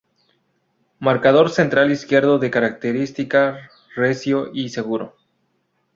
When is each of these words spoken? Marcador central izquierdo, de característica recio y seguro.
Marcador 0.97 1.51
central 1.51 1.91
izquierdo, 1.91 2.39
de 2.39 2.49
característica 2.49 3.69
recio 3.95 4.49
y 4.51 4.69
seguro. 4.69 5.15